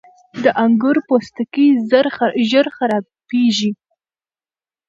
•د 0.43 0.45
انګور 0.63 0.97
پوستکی 1.07 1.67
ژر 2.51 2.67
خرابېږي. 2.75 3.71